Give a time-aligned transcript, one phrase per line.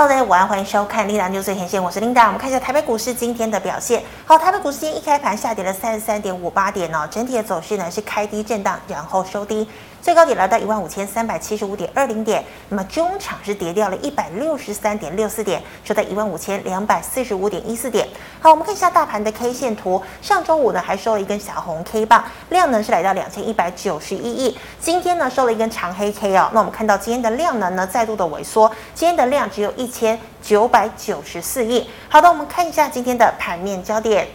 [0.00, 2.24] 大家午安，欢迎收看《琳达就最前线》，我是琳达。
[2.24, 4.02] 我们看一下台北股市今天的表现。
[4.24, 9.68] 好，台北股市今天一开盘下跌了三十三点五八点哦，整体的走势呢是开低震荡，然后收低。
[10.02, 18.08] 最高点来到一万五千三百七十五点二零点，那么中场是跌掉了一百六十三点六四点，收在一万五千两百四十五点一四点。
[18.40, 24.56] 好，我们看一下大盘的 K 线图，上周五呢还收了一根小红 K 棒，量呢是来到两千一百九十一亿。
[24.80, 31.86] 今天呢收了一根长黑 K 哦，那我们看到今天的量能呢再度的萎缩，今天的量只有一千九百九十四亿。
[32.08, 34.26] 好的，我们看一下今天的盘面焦点。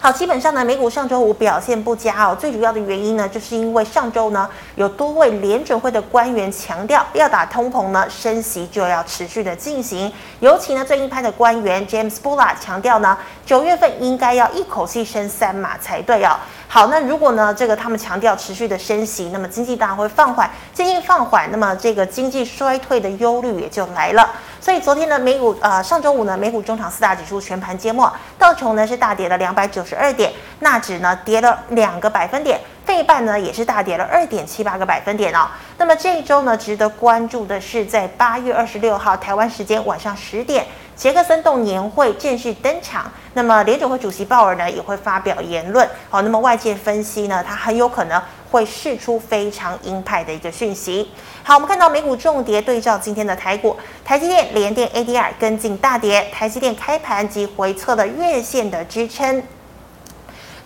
[0.00, 2.36] 好，基本上呢，美股上周五表现不佳哦。
[2.38, 10.10] 最主要的原因呢，就是因为上周呢，有多位联准会的官员强调，要打通膨呢，升息就要持续的进行。
[10.38, 16.36] 尤其呢，最鹰派的官员 James Bullard 强调呢，九月份应该要一口气升三码才对哦。
[16.70, 24.28] 好，那如果呢，这个他们强调持续的升息，那么经济当然会放缓，经济放缓，那么这个经济衰退的忧虑也就来了。
[24.60, 28.06] 所以昨天的美股，呃，上周五呢，美股中场四大指数全盘揭幕，
[28.38, 35.48] 道琼呢是大跌了两百九十二点，纳指呢跌了两个百分点，费半呢也是大跌了二点七八个百分点哦。
[35.78, 40.66] 那么这一周呢，值得关注的是，在八月二十六号台湾时间晚上十点，
[40.98, 43.10] 杰克森洞年会正式登场。
[43.34, 45.88] 那么联准会主席鲍尔呢也会发表言论。
[46.10, 48.20] 好，那么外界分析呢，他很有可能。
[48.50, 51.06] 会释出非常鹰派的一个讯息。
[51.42, 59.42] 好，我们看到美股重跌，对照今天的台股，台积电、联电、ADR 跟进大跌，台积电开盘即回撤了月线的支撑。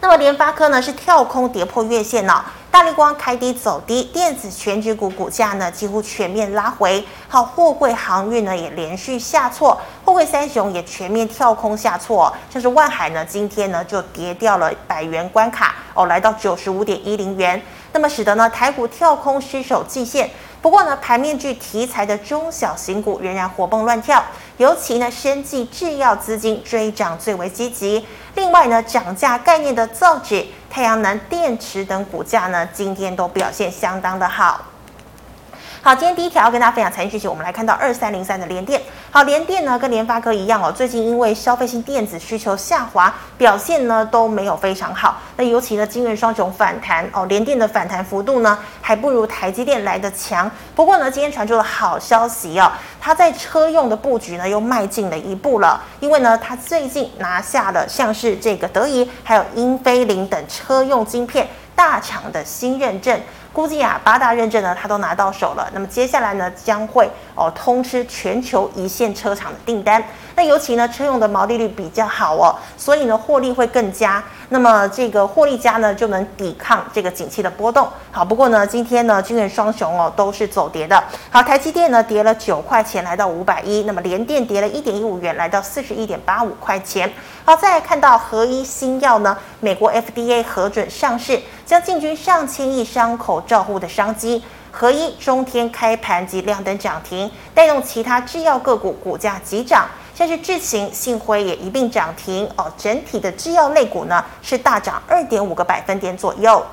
[0.02, 7.06] 那么联发科呢是跳空跌破月线呢、哦，大力光开低走低，电子权值股股价呢几乎全面拉回。
[7.28, 20.28] 好，货柜航运呢也连续下挫，货柜三雄也全面跳空下挫、哦，像是万海呢今天呢就跌掉了百元关卡哦，来到九十五点一零元，那么使得呢台股跳空失守季线。
[20.62, 24.22] 不过呢，盘面具题材的中小型股仍然活蹦乱跳，
[24.58, 28.06] 尤其呢，生技制药资金追涨最为积极。
[28.36, 34.71] 另外呢，涨价概念的造纸、太阳能电池等股价呢，今天都表现相当的好。
[35.84, 38.80] 好，今天第一条要跟大家分享财经讯息，我们来看到二三零三的联电。
[39.10, 45.20] 好，联电呢跟联发科一样哦，最近因为消费性电子需求下滑，表现呢都没有非常好。
[45.36, 50.48] 那尤其呢，晶圆双雄反弹哦，联电的反弹幅度呢还不如台积电来得强。
[50.76, 63.20] 不过呢，今天传出了好消息哦，它在车用的布局呢又迈进了一步了，因为呢，它最近拿下了像是这个德仪还有英飞凌等车用晶片大厂的新认证。
[63.52, 65.68] 估计啊，八大认证呢，它都拿到手了。
[65.74, 70.02] 那么接下来呢，将会哦通吃全球一线车厂的订单。
[70.34, 74.24] 那尤其呢，车用的毛利率比较好哦，所以呢，获利会更佳。
[74.48, 77.86] 那么这个获利佳呢，就能抵抗这个景气的波动。
[78.10, 81.02] 好，不过呢，今天呢，晶圆双雄哦都是走跌的。
[81.28, 83.82] 好，台积电呢跌了九块钱，来到五百一。
[83.82, 87.12] 那么联电跌了一点一五元，来到四十一点八五块钱。
[87.44, 94.42] 好，再来看到合一新药呢，美国 FDA 核准上市，将进军上千亿伤口照护的商机。
[94.70, 102.72] 合一中天开盘即亮灯涨停，带动其他制药个股股价急涨，像是智勤、信辉也一并涨停哦。
[102.78, 106.64] 整体的制药类股呢是大涨二点五个百分点左右。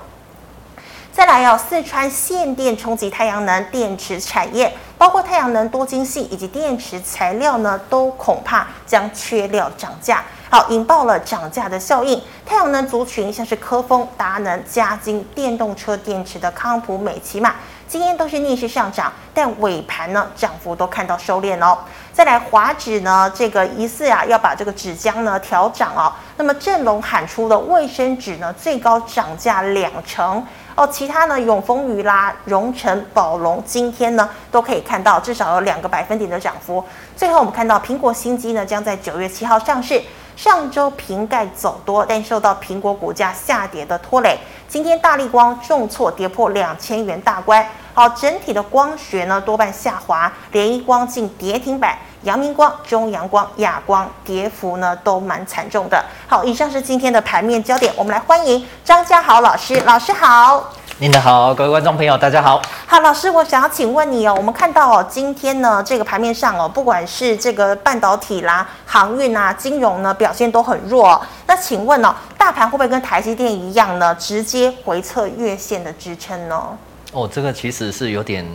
[1.12, 10.24] 再来、哦、四川限电冲击太阳能电池产业，包括太阳能多晶系以及电池材料呢，都恐怕将缺料涨价。
[10.52, 12.20] 好，引爆了涨价的效应。
[12.44, 17.54] 太阳能族群像是科峰、达能、嘉晶、电动车电池的康普、美琪玛，
[17.88, 21.78] 今天都是逆势上涨，但尾盘呢涨幅都看到收敛哦。
[22.12, 26.12] 再来华指呢，这个疑似啊要把这个纸浆呢调涨哦。
[26.38, 30.44] 那么正隆喊出了卫生纸呢最高涨价两成。
[30.76, 36.84] 哦，其他呢，永丰余啦、荣成、宝龙，今天呢都可以看到至少有两个百分点的涨幅。
[37.16, 40.02] 最后我们看到苹果新机呢将在九月七号上市。
[40.40, 44.40] 上周瓶盖走多，但受到苹果股价下跌的拖累，
[44.70, 47.68] 今天大力光重挫，跌破两千元大关。
[47.94, 51.98] 好，整体的光学呢多半下滑，联一光进跌停板。
[52.24, 56.02] 阳明光、中阳光、亚光跌幅呢都蛮惨重的。
[56.26, 59.82] 好，以上是今天的盘面焦点，我们来欢迎张家豪老师。
[59.82, 60.70] 老师好，
[61.02, 62.62] 您好，各位观众朋友，大家好。
[62.86, 71.26] 好，老师，我想要请问你哦，我们看到哦，今天呢这个盘面上哦，不管是这个半导体啦、航运啊、金融呢表现都很弱。
[71.48, 76.78] 那请问哦，大盘会不会跟台积电一样呢，直接回测月线的支撑呢？
[77.14, 78.46] 哦，这个其实是有点。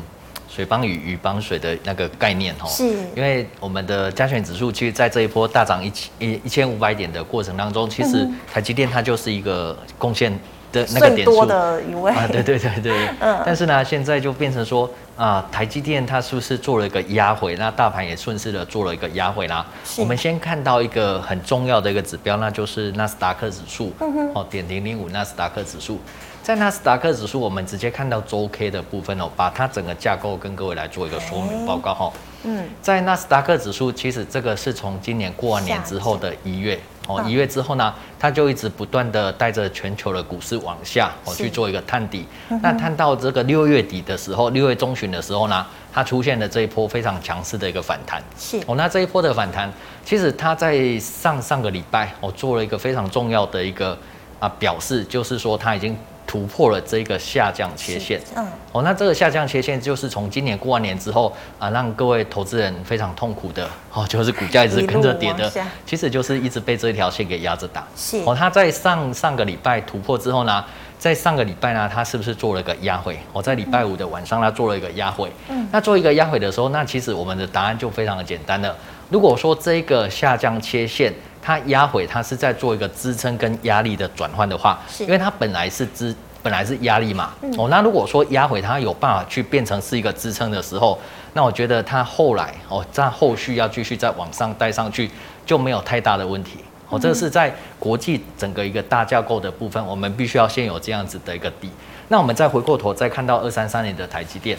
[0.47, 2.85] 水帮雨，雨帮水的那个概念哦，是
[3.17, 10.33] 因为我们的加权指数，其实在这一波大涨一千一一千五百点的过程当中，其实台积电它就是一个贡献
[10.75, 17.55] 的那个点数多的一位啊，对对对对， 嗯，但是呢，现在就变成说啊，台积电它是不是做了一个压回？
[17.57, 19.65] 那大盘也顺势的做了一个压回啦。
[19.97, 23.93] 我们先看到一个很重要的一个指标，那就是纳斯达克指数，
[24.35, 26.01] 哦，点零零五纳斯达克指数。
[26.43, 32.13] 在纳斯达克指数，我们直接看到周 K 的部分哦，把它整个架构跟各位来做一个说明报告哈。
[32.43, 42.27] 嗯，在纳斯达克指数，其实这个是从今年过完年之后的一月哦，一月之后呢，它就一直不断的带着全球的股市往下哦去做一个探底。
[42.63, 48.23] 那探到这个六月底的时候，六月中旬的时候呢，它出现了这一波非常强势的一个反弹。
[48.39, 49.73] 是哦，那这一波的反弹，
[50.05, 53.97] 其实它在上上个礼拜哦做了一个非常重要的一个
[54.39, 55.97] 啊表示，就是说它已经。
[56.27, 65.53] 突破了这个下降切线，嗯，哦，那这个下降切线就是从今年过完年之后啊，让各位投资人非常痛苦的哦，就是股价一直跟着跌的，
[65.87, 67.87] 其实就是一直被这一条线给压着打。
[67.97, 70.65] 是哦，它在上上个礼拜突破之后呢，
[70.99, 73.19] 在上个礼拜呢，它是不是做了一个压回？
[73.33, 75.31] 我在礼拜五的晚上，它做了一个压回。
[75.49, 78.75] 嗯，那做一个压回的时候，那其实我们的答案就非常的简单了。
[79.11, 81.13] 如果说这个下降切线，
[81.45, 90.99] 它压回，它是在做一个支撑跟压力的转换的话，是因为它本来是支，本来是压力嘛，哦，那如果说压回它有办法去变成是一个支撑的时候，
[91.35, 95.11] 那我觉得它后来哦，在后续要继续再往上带上去
[95.45, 96.61] 就没有太大的问题。
[96.89, 101.69] 哦，这是在国际整个一个大架构的部分，我们必须要先有这样子的一个底。
[102.09, 104.57] 那我们再回过头再看到二三三年的台积电，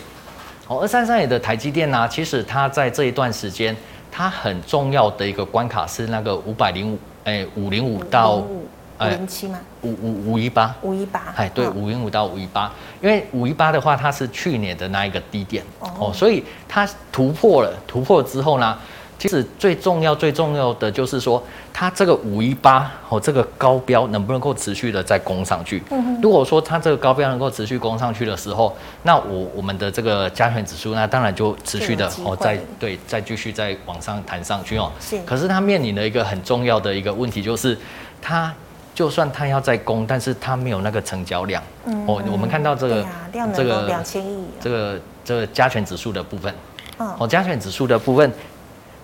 [0.67, 3.75] 哦，二三三年的台积电呢，其实它在这一段时间。
[4.17, 8.65] 它很重要的一个关卡是那个五百零五，哎，五零五到五
[8.97, 9.59] 零七吗？
[9.81, 12.71] 五五五一八，五一八，哎，对，五零五到五一八，
[13.01, 18.77] 因为五一八的话，它是去年的那一个低点哦，哦，所以它突破了，突破之后呢？
[19.25, 21.41] 其实最重要、最重要的就是说，
[21.73, 25.81] 它这个五一八哦，这个高标能不能够持续的再攻上去？
[25.89, 34.91] 嗯，如果说它这个高标能够持续攻上去的时候，那我我们的这个加权指数，那当然就持续的哦，再对，再继续再往上弹上去哦。
[34.99, 35.17] 是。
[35.25, 37.75] 可是它面临的一个很重要的一个问题就是，
[38.21, 38.53] 它
[38.93, 41.63] 就算它要再攻，但是它没有那个成交量。
[41.87, 42.05] 嗯。
[42.05, 43.03] 哦，我们看到这个
[43.55, 46.53] 这个两千亿，这个这个加权指数的部分，
[46.99, 48.31] 哦，加权指数的部分。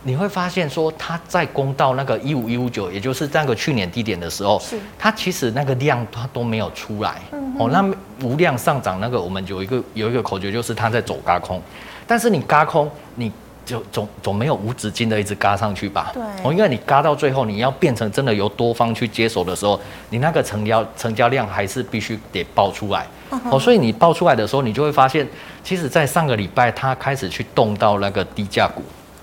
[0.03, 4.75] 你会发现说，它在攻到那个一五一五九，也就是那个去年低点的时候，是。
[4.97, 7.83] 它其实那个量它都没有出来，嗯、哦，那
[8.25, 11.61] 无量上涨那个，我们有一个有一个口诀，就是它在走嘎空，
[12.07, 13.31] 但是你嘎空，你
[13.63, 16.09] 就总总没有无止境的一直嘎上去吧？
[16.13, 25.27] 对，哦，因为你嘎到最后，你要变成真的由多方去接手的时候，你那个成交成交量还是必须得爆出来，嗯、哦，所以你爆出来的时候，你就会发现，
[25.63, 28.81] 其实在上个礼拜，它开始去动到那个低价股。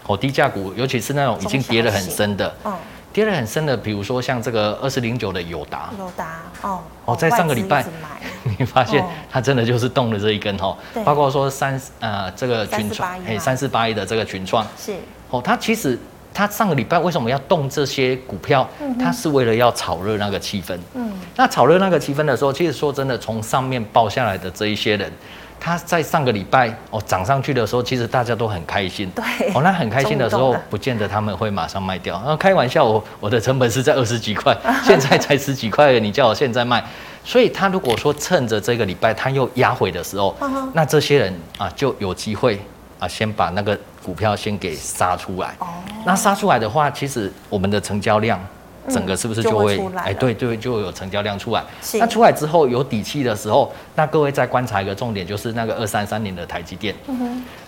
[0.08, 2.74] 哦，低价股，尤其是那种已经跌得很深的，嗯，
[3.12, 7.84] 跌得很深的，比如说像这个二四零九的友达，友达，哦，哦，在上个礼拜，
[8.58, 10.74] 你发现它真的就是动了这一根哈，
[11.04, 14.96] 包括说三呃这个群创，哎，三四八一的这个群创，是，
[15.28, 15.98] 哦，它其实
[16.32, 18.66] 它上个礼拜为什么要动这些股票？
[18.98, 25.12] 它是为了要炒热那个气氛，嗯，那炒热那个气氛的时候，其实说真的，从上面爆下来的这一些人。
[25.60, 29.10] 他在上个礼拜哦涨上去的时候，其实大家都很开心。
[29.10, 29.24] 对
[29.54, 32.14] 哦，那很开心的时候，不见得他们会马上卖掉。
[32.16, 36.84] 然后开玩笑，我我的成本是在二十几块， 现在才十几块，你叫我现在卖。
[37.24, 40.34] 所以他如果说趁着这个礼拜他又压回的时候，
[40.72, 42.60] 那这些人啊就有机会
[42.98, 45.54] 啊先把那个股票先给杀出来。
[45.58, 45.66] 哦，
[46.06, 48.40] 那杀出来的话，其实我们的成交量。
[48.88, 51.62] 整个是不是就会哎，对对，就会有成交量出来。
[51.94, 56.94] 那出来之后有底气的时候，那各位再观察一个重点，就是那个二三三零的台积电。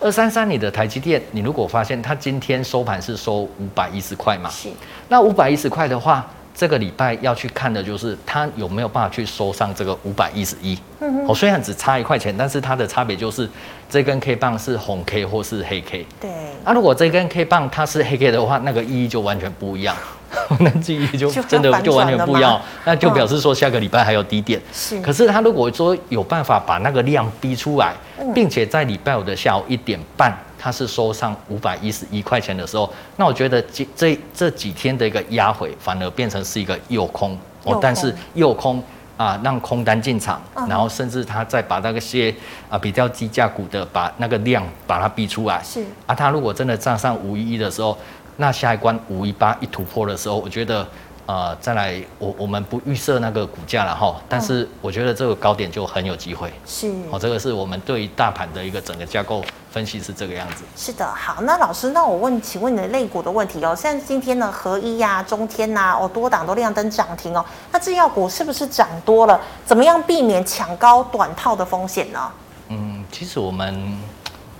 [0.00, 4.49] 二三三零的台积电，你如果发现它今天收盘是收五百一十块嘛？
[4.50, 4.69] 是。
[5.09, 10.79] 那五百一十块的话，这个礼拜要去看的就是它有没有办法去收上这个五百一十一。
[11.00, 11.29] 嗯哼。
[11.29, 13.49] 哦，虽然只差一块钱，但是它的差别就是
[13.89, 16.07] 这根 K 棒是红 K 或是黑 K。
[16.21, 16.31] 对。
[16.65, 19.97] 那如果这根 K 棒它是黑 K 的话，那个意义就完全不一样。
[20.61, 24.61] 那记忆就真的就完全不一样，那就表示说下个礼拜还有低点。
[24.73, 27.95] 是，可是他如果说有办法把那个量逼出来，
[28.35, 38.83] 并且在礼拜五的下午一点半，它是收上五百一十一块钱的时候，那我觉得这这这几天的一个压回，反而变成是一个诱空哦，但是诱空
[39.17, 42.33] 啊，让空单进场，然后甚至他再把那个些
[42.69, 45.61] 啊比较低价股的把那个量把它逼出来。
[45.65, 47.99] 是啊，他如果真的站上五一一的时候。
[48.40, 50.88] 那下一关五一八一突破的时候，我觉得，
[51.26, 56.50] 呃，再来我我们不预设那个股价了哈，但是我觉得这个高点就很有机会。
[56.64, 60.64] 是，哦，这个是我们对于大盘的一个整个架构分析是这个样子。
[60.75, 69.38] 是的，好，那老师，那我问，请问你的类股的问题哦，像今天呢，合一呀、啊、中天呐、啊，哦，多档都亮灯涨停哦，那制药股是不是涨多了？
[69.66, 72.32] 怎么样避免抢高短套的风险呢？
[72.68, 73.99] 嗯，其实我们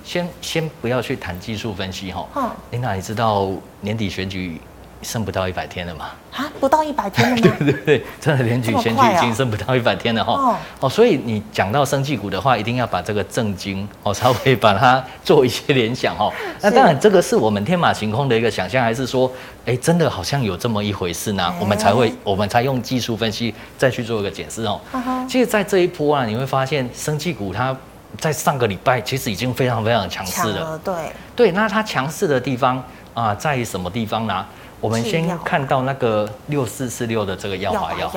[0.03, 2.27] 先先不要去谈技术分析哈。
[2.35, 2.49] 嗯。
[2.71, 3.49] 琳达，你知道
[3.81, 4.59] 年底选举？
[5.03, 6.11] 剩不到一百天了嘛？
[6.31, 7.41] 啊，不到一百天了吗？
[7.57, 10.33] 对对对，真的连举选举已经剩不到一百天了哈。
[10.33, 16.31] 哦，哦，所以你讲到生技股的话，一定要把这个震惊哦稍微把它 做一些联想哦。
[16.61, 19.31] 那当然，这个是我们天马行空的一个想象，还是说，
[19.65, 21.51] 哎，真的好像有这么一回事呢？
[21.59, 24.79] 我们才会，我们才用技术分析再去做一个解释哦。
[25.27, 27.75] 其实，在这一波啊，你会发现生技股它
[28.19, 30.79] 在上个礼拜其实已经非常非常强势了。
[30.83, 30.93] 对
[31.35, 34.45] 对，那它强势的地方啊，在于什么地方呢？
[34.79, 38.11] 我们先看到那个六四四六的这个药华药，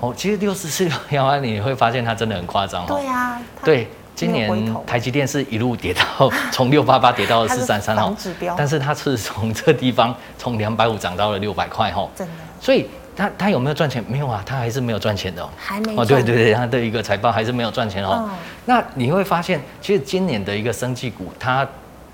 [0.00, 2.86] 哦，其实六四四六药华你会发现它真的很夸张哦。
[2.88, 8.12] 对啊，对，今年台积电是一路跌到 从六八八跌到了四三三哦，
[8.56, 12.32] 但是它是从这地方从两百五涨到了六百块哦，真的。
[12.60, 14.02] 所以它它有没有赚钱？
[14.08, 15.48] 没有啊，他还是没有赚钱的哦。
[15.56, 18.28] 还没哦，对对对，他的一个财报还是没有赚钱哦。
[18.66, 21.66] 那你会发现，其实今年的一个生技股它。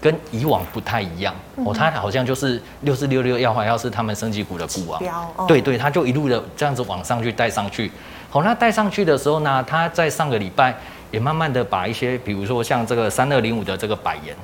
[0.02, 7.92] 跟以往不太一样哦，它好像就是六四六六药华药是他们生技股的股王，对对，它就一路的这样子往上去带上去。
[8.30, 10.74] 好，那带上去的时候呢，它在上个礼拜
[11.10, 14.34] 也慢慢的把一些，比如说像这个三二零五的这个百元，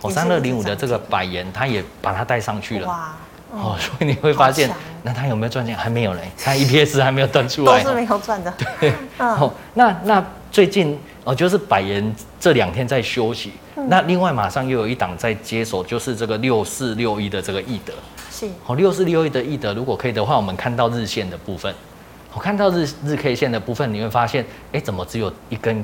[0.00, 2.88] 哦，三二零五的这个百元，它也把它带上去了。
[2.88, 3.12] 哇，
[3.52, 4.68] 哦，所以你会发现，
[5.02, 5.76] 那他有没有赚钱？
[5.76, 8.52] 还没有嘞，他 EPS 还没有端出来，都是没有赚的。
[8.80, 13.52] 对，哦，那那最近哦，就是百元这两天在休息。
[13.88, 17.94] 那另外马上又有一档在接手，就是这个六四六一的这个易德，
[18.30, 18.46] 是。
[18.62, 21.74] 好六四六一的易德，如果可以的话，我们看到日线的部分，
[22.34, 25.82] 我看到日日 K 线的部分，你会发现，哎、欸，怎么只有一根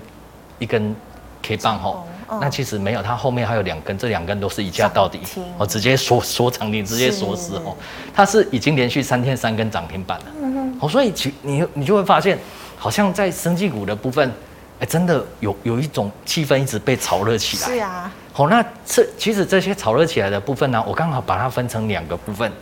[0.58, 0.94] 一根
[1.42, 2.06] K 棒吼？
[2.40, 5.20] 那其实没有，它后面还有两根，这两根都是一价到底，
[5.58, 7.76] 我，直接锁锁涨停，直接锁死哦，
[8.14, 12.38] 它是已经连续三天三根涨停板了，嗯哼，哦，所以其你你就会发现，
[12.76, 14.32] 好像在生技股的部分。
[14.78, 17.66] 哎，真的有有一种气氛一直被炒热起来。
[17.66, 18.12] 是啊。
[18.30, 22.52] 好，那这其实这些炒热起来的部分呢，我刚好把它分成两个部分。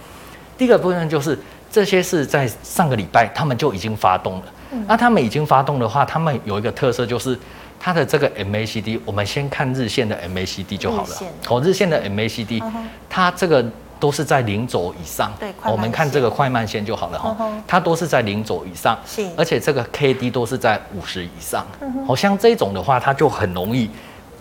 [0.57, 1.37] 第一个部分就是
[1.73, 4.45] 这些是在上个礼拜他们就已经发动了。
[4.71, 4.85] 嗯。
[4.87, 7.37] 那他们已经发动的话，他们有一个特色就是
[7.85, 11.17] 它的这个 MACD，我们先看日线的 MACD 就好了。
[11.51, 12.63] 哦，日线的 MACD，
[13.11, 13.63] 它这个。
[14.01, 17.35] 都是在零轴以上，对，我们看这个快慢线就好了哈，
[17.67, 21.65] 它都是在零轴以上，是，而且这个 K D 都是在五十以上，
[22.07, 23.89] 好像这种的话，它就很容易，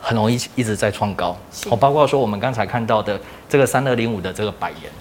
[0.01, 1.37] 很容易一直在创高，
[1.69, 4.91] 哦，包括说我们刚才看到的这个三二零五的这个百元，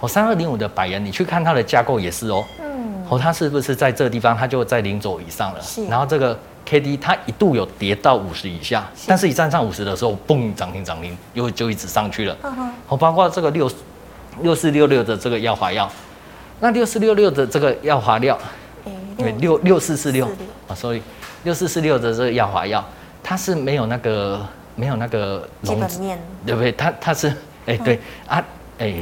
[0.00, 2.75] 哦，三二零五的百元，你去看它的架构也是哦，嗯，
[3.08, 6.38] 哦，它是不是在这个地方，它就在零轴以上了，是，然后这个。
[6.68, 12.36] K D 它一度有跌到五十以下，但是一站上五十的时候，嘣，涨停涨停，又就一直上去了。
[12.88, 13.70] 我，包括这个六
[14.42, 15.88] 六四六六的这个耀华药，
[16.58, 18.36] 那六四六六的这个药华药，
[19.16, 19.78] 对，六六。
[19.78, 20.28] 四四六。
[20.66, 21.00] 啊，所以
[21.44, 22.84] 六四四六的这个耀华药，
[23.22, 24.44] 它是没有那个
[24.74, 26.00] 没有那个融资，
[26.44, 26.72] 对不对？
[26.72, 27.32] 它它是
[27.66, 28.00] 哎对。
[28.26, 28.44] 啊
[28.78, 28.92] 哎，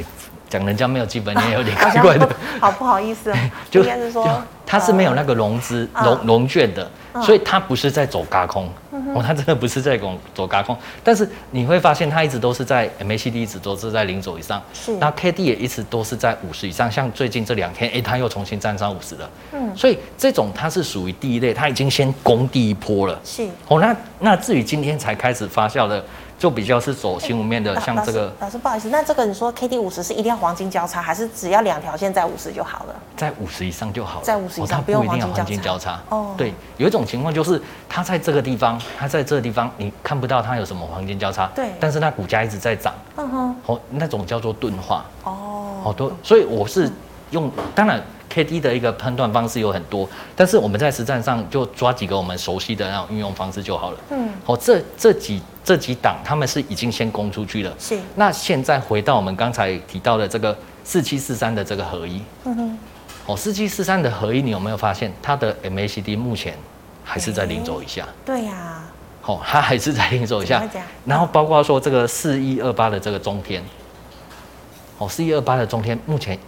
[0.58, 2.28] 讲人家没有基本面有点怪怪的，
[2.60, 3.38] 好不好意思啊？
[3.70, 6.88] 就应该是说它是没有那个融资融融券的。
[7.22, 8.68] 所以他不是在走轧空，
[9.14, 26.04] 哦，他真的不是在走走轧空，但是你会发现他一直都是在 MACD 一直都是在零轴以上，是，那 KD 也一直都是在五十以上，像最近这两天，哎，它又重新站上五十了，嗯，所以这种它是属于第一类，它已经先攻第一波了，是，哦，那那至于今天才开始发酵的。
[26.44, 28.58] 就比较是走新闻面的，像这个老师。
[28.58, 32.94] 不好意思，那这个你说 K D 五十是一定要黄金交叉，还是只要两条线在五十就好了？
[33.16, 34.24] 在五十以上就好了。
[34.26, 35.98] 在五十以上，它不一定要黄金交叉。
[36.10, 37.58] 哦，对，有一种情况就是
[37.88, 41.50] 它在这个地方，它在这个地方你看不到它有什么黄金交叉。
[41.54, 41.70] 对。
[41.80, 42.92] 但是它股价一直在涨。
[43.16, 43.56] 嗯哼。
[43.64, 45.02] 哦，那种叫做钝化。
[45.22, 45.80] 哦。
[45.82, 46.92] 好多，所以我是
[47.30, 48.02] 用，当然。
[48.26, 53.98] K D 的一个判断方式有很多，但是我们在实战上就抓几个我们熟悉的那种运用方式就好了。
[54.10, 57.74] 嗯，好，这这几这几档他们是已经先攻出去了。
[57.78, 57.98] 是。
[58.14, 62.22] 那现在回到我们刚才提到的这个四七四三的这个合一。
[62.44, 62.78] 嗯哼。
[63.26, 66.54] 哦，四七四三的合一，你有没有发现它的 M A C D 目前
[67.02, 68.02] 还是在零轴以下？
[68.02, 68.92] 欸、对呀、啊。
[69.24, 70.62] 哦，它还是在零轴以下。
[71.06, 73.64] 然后包括说这个四一二八的这个中天。
[74.98, 76.38] 哦，四一二八的中天目前。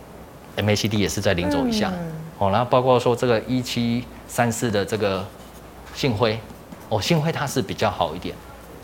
[0.57, 5.23] MACD 也是在零轴以下，嗯哦，然后包括说这个一七三四的这个
[5.95, 6.41] 信辉，
[6.89, 8.35] 哦，信辉它是比较好一点，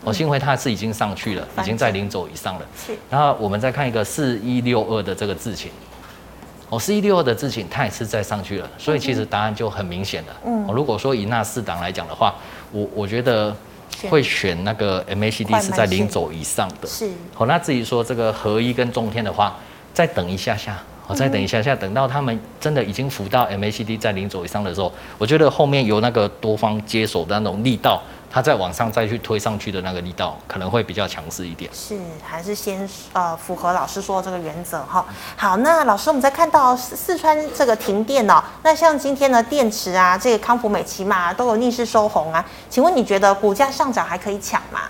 [0.04, 2.66] 哦，信辉它是已经上去了，已经在零轴以上了。
[2.76, 2.92] 是。
[3.08, 5.70] 然后我们再看一个四一六二的这个字形，
[6.68, 10.36] 哦，四一六二的字形它也是在上去了，所以其实答案就很明显了。
[10.44, 10.66] 嗯。
[10.72, 12.34] 如果说以那四档来讲的话，
[12.72, 13.54] 我我觉得
[14.10, 16.88] 会选那个 MACD 是在零轴以上的。
[16.88, 17.08] 是。
[17.34, 19.56] 好，那至于说这个合一跟中天的话，
[19.94, 20.76] 再等一下下。
[21.08, 28.00] 我再等一下下，等到他们真的已经浮到 MACD 在零轴以上的时候，我觉得后面有那个多方接手的那种力道，
[28.34, 31.70] 它再往上再去推上去的那个力道，可能会比较强势一点。
[31.74, 35.04] 是，还是先呃符合老师说的这个原则哈。
[35.36, 44.80] 好，那老师，我们再看到四川这个停电哦，那像今天的电池啊，这个康普美起码都有逆势收红啊，请问你觉得股价上涨还可以抢吗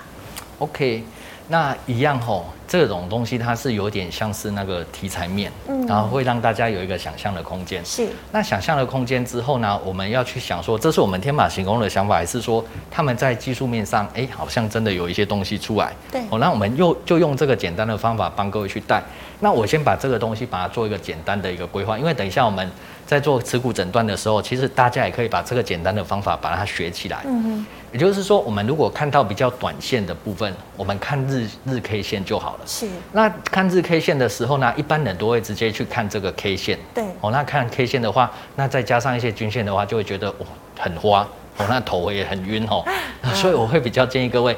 [0.60, 1.04] ？OK。
[1.48, 7.84] 那一样吼，这种东西它是有点像是那个题材面，嗯，然后会让大家有一个想象的空间。
[7.84, 8.08] 是。
[8.30, 15.92] 那想象的空间之后呢，我们要去想说，这是我们天马行空的想法，还是说他们在技术面上，哎，好像真的有一些东西出来。
[16.10, 16.22] 对。
[16.30, 19.02] 哦，那我们又就用这个简单的方法帮各位去带。
[19.40, 22.70] 那我先把这个东西把它做一个简单的一个规划，因为等一下我们
[23.12, 27.18] 在做持股诊断的时候，其实大家也可以把这个简单的方法把它学起来。
[27.26, 27.66] 嗯哼。
[27.92, 32.60] 也就是说，我们如果看到比较短线的部分，我们看日日 K 线就好了。
[32.66, 32.88] 是。
[33.12, 36.78] 那看日 K 线的时候呢，一般人都会直接去看这个 K 线。
[36.94, 37.04] 对。
[37.20, 40.46] 哦，那看 K 线的话，那再加上一些均线的话，就会觉得哇
[40.78, 41.20] 很花，
[41.58, 42.82] 哦，那头也很晕哦。
[43.36, 44.56] 所以我会比较建议各位，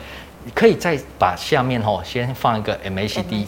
[0.55, 3.47] 可以再把下面哦先放一个 MACD，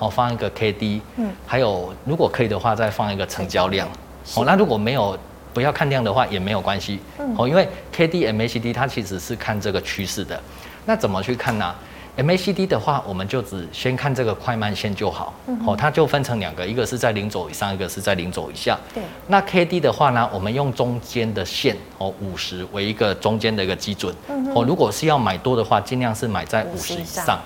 [0.00, 3.88] 哦放一个 KD，嗯，还有如果可以的话，再放一个成交量。
[4.36, 5.18] 哦，那如果没有。
[5.54, 7.00] 不要看量的话也没有关系，
[7.36, 10.40] 哦，因为 K D M A C D 它其实是看这个趋势的。
[10.84, 11.74] 那怎么去看呢
[12.14, 15.34] ？M A C D 的话，我们就只先看这个快慢线就好，
[15.66, 18.78] 哦，它就分成两个，一个是在零轴以上，一个是在零轴以下。
[18.94, 19.02] 对。
[19.26, 24.14] 那 K D 的话呢，我们用中间的线哦，五十为一个中间的一个基准。
[24.54, 27.40] 哦，如果是要买多的话，尽量是买在五十以上。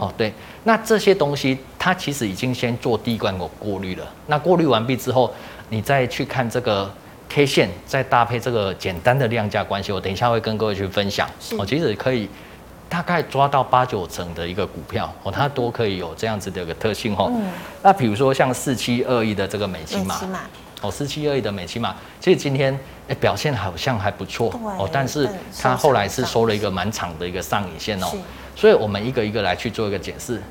[0.00, 0.32] 哦，对。
[0.64, 4.06] 那这些东西它其实已经先做第一关过过滤了。
[4.26, 5.34] 那过滤完毕之后，
[5.68, 6.90] 你再去看这个。
[7.30, 11.28] K 线再搭配这个简单的量价关系，我等一下会跟各位去分享。
[11.58, 12.26] 我其实可以
[12.88, 17.30] 大概抓到八九成的一个股票，哦，它都可以有这样子的一个特性哦。
[17.82, 20.18] 那比如说像四七二一的这个美期嘛，
[20.80, 22.72] 哦，四七二一的美期嘛，其实今天
[23.08, 25.28] 诶表现好像还不错哦，但是
[25.60, 28.06] 它后来是收了一个蛮长的一个上影线哦，
[28.56, 30.42] 所以我们一个一个来去做一个检视。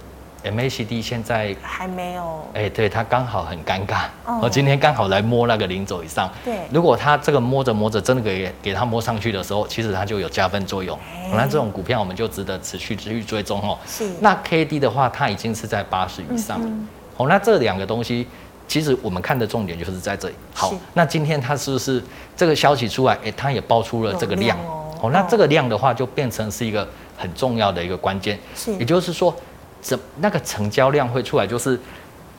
[0.52, 2.24] MACD 现在还没有，
[2.54, 4.04] 哎、欸，对，它刚好很尴尬。
[4.26, 6.30] 我、哦、今天刚好来摸那个零轴以上。
[6.44, 10.98] 对，如果它这个摸着摸着真的给给它摸上去的时候，其实它就有加分作用。
[11.32, 13.78] 那、欸、这种股票我们就值得持续持续追踪哦。
[13.88, 14.10] 是。
[14.20, 16.60] 那 KD 的话，它已经是在八十以上。
[16.62, 16.88] 嗯。
[17.18, 18.28] 哦，那这两个东西，
[18.68, 20.36] 其实我们看的重点就是在这里。
[20.54, 22.04] 好，那今天它是不是
[22.36, 23.14] 这个消息出来？
[23.16, 24.58] 哎、欸，它也爆出了这个量。
[24.58, 24.84] 量哦。
[25.02, 28.40] 哦，那这个量的话，就变成是一个很重要的一个关键。
[28.56, 28.74] 是。
[28.76, 29.36] 也就是说。
[29.82, 31.80] 怎那个成交量会出来，就是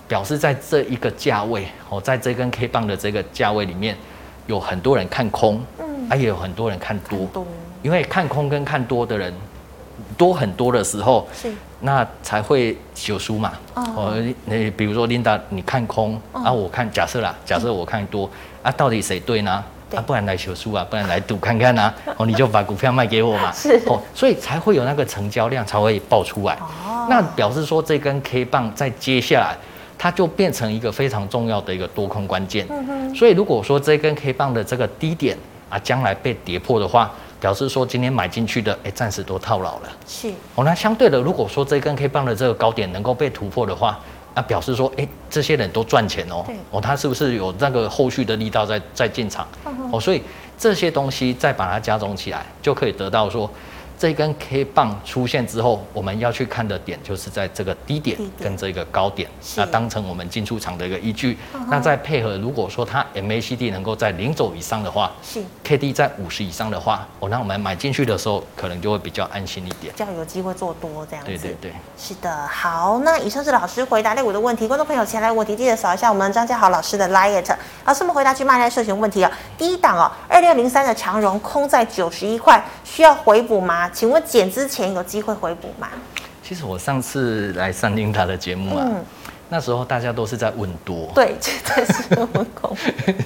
[0.06, 3.96] 表示在这一个价位哦，在这根 K 棒的这个价位里面，
[4.46, 7.46] 有很多人看空，嗯，啊也有很多人看多，多，
[7.82, 9.32] 因为看空跟看多的人
[10.16, 11.52] 多很多的时候，是。
[11.80, 13.52] 那才会有输嘛。
[13.74, 14.12] 哦，
[14.46, 18.28] 你比如说 Linda，你看空，啊，我看假设啦，假设我看多，
[18.64, 19.64] 啊，到底谁对呢？
[19.94, 23.80] 啊，不然来求书啊，不然来赌看看啊， 哦，你就把股票卖给我嘛，是。
[23.86, 29.56] 哦，所以才会有那个成交量才会爆出来，哦，那表示说这根 K 棒在接下来，
[29.96, 35.36] 它就变成一个非常重要的一个多空关键，嗯哼，所以如果说这根 K 棒的这个低点
[35.70, 40.28] 啊，将来被跌破的话，表示说今天买进去的，哎，暂时都套牢了，是。
[40.54, 43.98] 哦，那相对的，如果说这根 K 棒的这个高点能够被突破的话。
[44.34, 49.46] 那表示说，哎、欸，这些人都赚钱哦，哦，他是不是有那个后续的力道在在进场？
[49.92, 50.22] 哦，所以
[50.58, 53.50] 这些东西再把它加重起来，就可以得到说。
[53.98, 61.36] 这根 K 棒出现之后，我们要去看的点就是在这个低点跟这个高点，那当成我们进出场的一个依据。
[61.68, 71.30] 那再配合，如果说它 MACD 能够在零轴以上的话，是 KD 在五十以上的话，哦，那我们买进去的时候可能就会比较安心一点，比较有机会做多这样子。
[71.30, 72.46] 对对对，是的。
[72.46, 77.56] 好，那以上是老师回答类股的问题，观众朋友前来问题记得扫一下我们张家豪老师的 LINE。
[77.84, 79.30] 老师们回答去卖来社群问题啊。
[79.56, 83.88] 第一档哦，二六零三的长荣空在九十一块，需要回补吗？
[83.90, 85.88] 请问减之前有机会回补吗？
[86.42, 89.04] 其实我上次来上英达的节目啊，嗯、
[89.50, 92.76] 那时候大家都是在问多，对，现在是问空，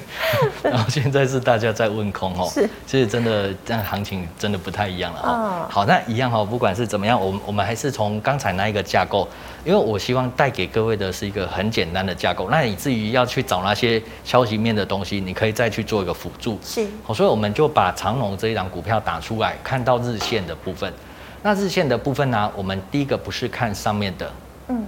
[0.62, 5.28] 然后现在是大家在问空哦，是，其实真的这样行情真的不太一样了哦。
[5.28, 9.26] 嗯、好，那一样哈，不管是怎么样，我们我们还是从刚才那一个架构，
[9.64, 16.58] 因为我希望带给各位的是一个很简单的架构，那以至于要去找那些消息面的东西，你可以再去做一个辅助。
[16.62, 20.92] 是，好，所以我们就把长龙这一档股票打出来，看到日线的部分。
[21.42, 22.52] 那日线的部分呢、啊？
[22.54, 24.30] 我们第一个不是看上面的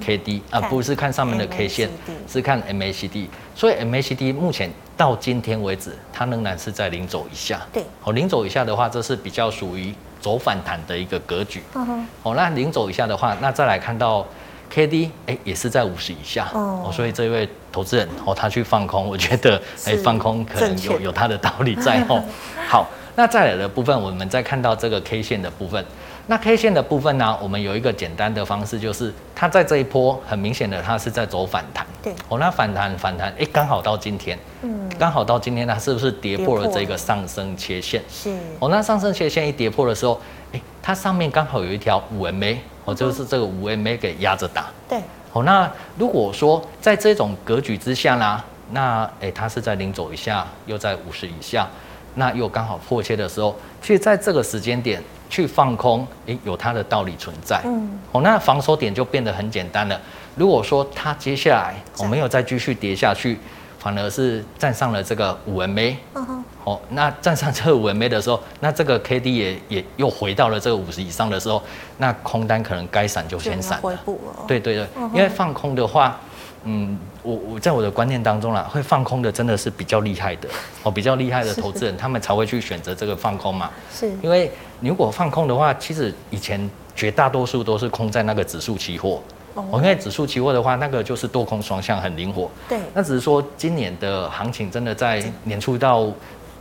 [0.00, 1.88] K D 啊，不是看上面的 K 线，
[2.28, 3.28] 是看 M A C D。
[3.54, 7.60] 所以 M A C D 目前到今天为止，它仍然是在零轴以下。
[7.72, 11.62] 对，哦，零轴以下的话，这是比较属于走反弹的一个格局。
[11.74, 14.26] 嗯、哦，那零走以下的话，那再来看到
[14.70, 16.48] K D，哎，也是在五十以下。
[16.52, 22.22] 哦，所以这位投资人哦，他去放空，我觉得哎，放空可能有有他的道理在哦。
[22.68, 25.84] 好，那再来的部分，我们再看到这个 K 线的部分。
[26.26, 31.86] 那 K 线的部分呢，我们有一个简单的方式，就是它在这一波很明显的，它是在走反弹。
[32.02, 38.02] 对，哦，那反弹反弹，哎，刚好到今天，嗯，刚好到今天，它是不是跌破了这个上升切线？
[38.08, 38.34] 是。
[38.58, 40.18] 哦，那上升切线一跌破的时候，
[40.52, 42.56] 哎，它上面刚好有一条五 MA，
[42.86, 44.70] 哦，就是这个五 MA 给压着打。
[44.88, 44.98] 对。
[45.32, 51.68] 哦，那如果说在这种格局之下呢，那哎，它是在零轴以下，又在五十以下，
[52.14, 55.02] 那又刚好破切的时候，其实在这个时间点。
[55.30, 57.60] 去放空，诶，有它的道理存在。
[57.64, 60.00] 嗯，哦，那防守点就变得很简单了。
[60.36, 63.36] 如果说它接下来我没有再继续跌下去，
[63.76, 71.60] 反而是站上了这个五 MA，嗯哼，哦，那站上这个五 MA 的时候，那这个 KD 也也又回到了这个五十以上的时候，
[71.98, 73.82] 那空单可能该闪就先闪了。
[73.82, 74.44] 回补了。
[74.46, 76.20] 对对对，因为放空的话。
[76.66, 80.48] 嗯，我我在我的观念当中啦，会放空的真的是比较厉害的
[80.82, 83.70] 哦，比较厉害的投资人，他们才会去选择这个放空嘛。
[83.92, 89.20] 是，因为你如果放空的话，其实以前绝大多数都是空在那个指数期货。
[89.54, 89.64] 哦。
[89.74, 92.50] 因为指数期货的话，那个就是多空双向很灵活。
[92.68, 92.78] 对。
[92.92, 96.12] 那只是说今年的行情真的在年初到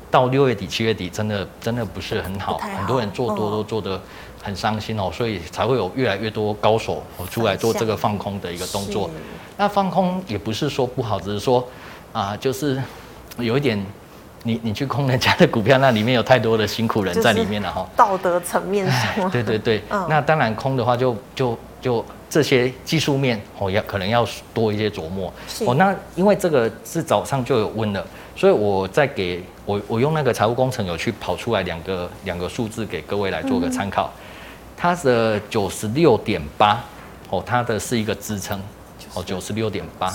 [0.09, 4.01] 到六月底七月底，真的真的不是很好，好很多人做多都做得
[4.43, 7.01] 很伤心哦，所以才会有越来越多高手
[7.31, 9.09] 出来做这个放空的一个动作。
[9.57, 11.65] 那放空也不是说不好，只是说
[12.11, 12.81] 啊，就是
[13.37, 13.83] 有一点，
[14.43, 17.87] 你你去空人家的股票，那里面有太多的辛苦人在里面了哈。
[17.95, 25.31] 道德层面上， 对对对，嗯、那当然空的话就，就就就这些技术面哦，要可能要多一些琢磨。
[25.47, 25.63] 是。
[25.65, 34.22] 哦，那因为这个是早上就有问了，所以我再给我我用那个财务工程有去跑出来两个两个数字给各位来做个参考，嗯、
[34.83, 36.77] 它的九十六点八
[37.29, 38.61] 哦，它的是一个支撑。
[39.13, 40.13] 哦，九十六点八，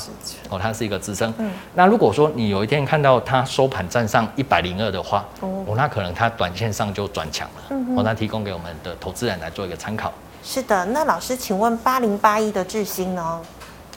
[0.51, 1.33] 哦，它是一个支撑。
[1.39, 7.63] 嗯，那如果说你有一天看到它收盘站上一百零二的话，哦，那可能它短线上就转强了。
[7.71, 10.13] 嗯哼，哦，那提供给我们的投资人来做一个参考。
[10.43, 13.41] 是的，那老师，请问八零八一的智新呢？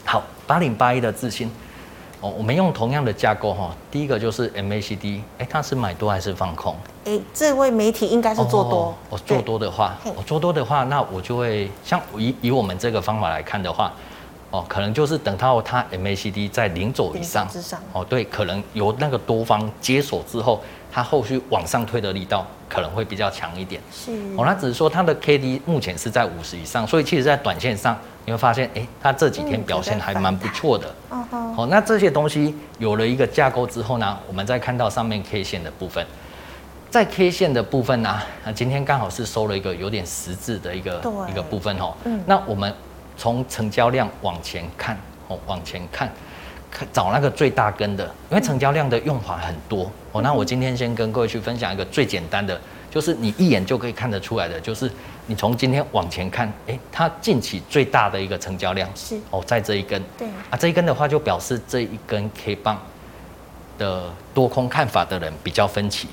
[0.06, 1.50] 好，八零八一的智新，
[2.22, 6.74] 哦，我们用同样的架构哈，第一个就是 MACD，哎，它是买多还是放空？
[7.04, 8.74] 哎，这位媒体应该是做多。
[8.74, 13.92] 哦，我做多的话，我做多的话，那我就会像以以我们这个方法来看的话。
[14.52, 17.48] 哦，可能就是等到它 MACD 在零轴以上，
[17.94, 20.62] 哦，对，可能由那个多方接手之后，
[20.92, 23.80] 它后续往上推的力道可能会比较强一点。
[23.90, 30.94] 是，哦，那只是说它的 KD 目前是在五十以上，所以其实在短线上你会发现，哎，它这几天表现还蛮不错的。
[31.10, 31.56] 嗯哼。
[31.56, 36.06] 哦，那这些东西有了一个架构之后呢，我们再看到上面 K 线的部分，
[36.90, 41.94] 在 K 线的部分呢，那今天刚好是收了一个有点十字的一个一个部分哦。
[42.04, 42.22] 嗯。
[42.26, 42.70] 那我们。
[43.22, 46.10] 从成交量往前看，哦，往前看，
[46.72, 49.88] 看找那个最大根的，因为成交量的用法很多。
[50.10, 50.20] 哦。
[50.22, 54.90] 那我今天先跟各位去分享一个最简单的，就是你一眼就可以看得出来的，就是
[55.26, 59.16] 你从今天往前看，哎，它近期最大的一个成交量是。
[59.30, 60.26] 哦，在这一根，对。
[60.50, 62.76] 啊，这一根的话就表示这一根 K 棒
[63.78, 66.08] 的多空看法的人比较分歧，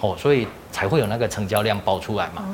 [0.00, 2.44] 哦，所以才会有那个成交量爆出来嘛，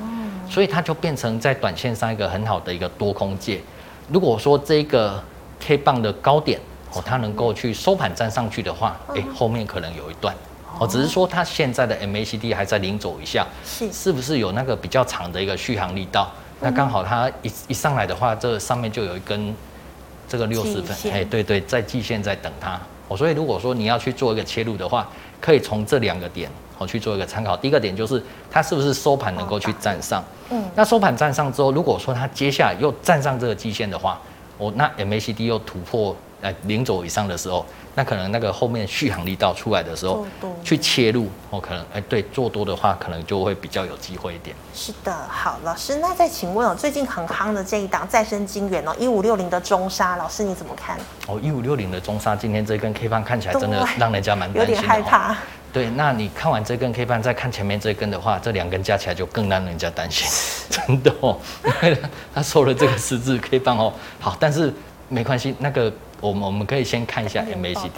[0.49, 3.61] 所以它就变成在短线上一个很好的一个多空界。
[4.11, 5.23] 如果说这个
[5.61, 6.59] K 棒的高点
[6.95, 10.35] 哦，它能够去收盘站上去的话，哎，后面可能有一段。
[10.79, 13.93] 哦，只是说它现在的 MACD 还在零走一下，是。
[13.93, 16.31] 是不是有那个比较长的一个续航力道？
[16.61, 19.55] 那刚好它一一上来的话，这上面就有一根
[20.29, 22.81] 这个六十分，哎，对对，在季线在等它。
[23.09, 25.09] 哦，所以如果说你要去做一个切入的话，
[25.41, 27.57] 可以从这两个点哦去做一个参考。
[27.57, 30.25] 第一个点就是它是不是收盘能够去站上。
[30.51, 34.21] 嗯，那收盘站上之后，如果说它接下来又站上这个基线的话，
[34.57, 40.27] 哦，那 MACD 又突破呃零轴以上的时候，那可能那个后面续航力道出来的时候，
[40.65, 44.57] 去切入，哦，可能哎对，做多的话，可能就会比较有机会一点。
[44.75, 50.99] 是的，好，老师，那再请问哦，最近很夯的这一档再生金源哦，一五六零的中沙，老师你怎么看？
[51.27, 55.37] 哦，一五六零的中沙，今天这根 K 棒看起来真的让人家蛮担心的，有点害怕。
[55.79, 60.27] 对，那你看完这根 K 棒，再看前面这根的话，这两根加起来就更让人家担心，
[60.69, 61.39] 真的哦。
[61.85, 61.97] 因为
[62.35, 64.75] 他收了这个十字 K 棒哦，好，但是
[65.09, 67.91] 没关系，那个我们我们可以先看一下 MACD。